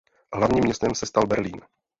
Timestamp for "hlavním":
0.33-0.63